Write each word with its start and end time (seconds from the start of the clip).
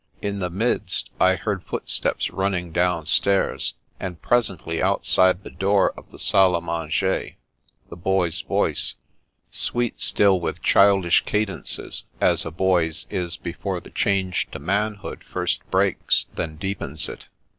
In 0.19 0.39
the 0.39 0.49
midst, 0.49 1.11
I 1.19 1.35
heard 1.35 1.61
footsteps 1.63 2.31
running 2.31 2.71
downstairs, 2.71 3.75
and 3.99 4.19
presently 4.19 4.81
outside 4.81 5.43
the 5.43 5.51
door 5.51 5.93
of 5.95 6.09
the 6.09 6.17
salle 6.17 6.59
d 6.59 6.65
manger 6.65 7.33
the 7.87 7.95
boy's 7.95 8.41
voice— 8.41 8.95
sweet 9.51 9.99
still 9.99 10.39
with 10.39 10.63
childish 10.63 11.23
cadences, 11.25 12.05
as 12.19 12.47
a 12.47 12.51
boy's 12.51 13.05
is 13.11 13.37
before 13.37 13.79
the 13.79 13.91
change 13.91 14.49
to 14.49 14.57
manhood 14.57 15.23
first 15.23 15.61
breaks, 15.69 16.25
then 16.33 16.55
deepens 16.55 17.07
it. 17.07 17.27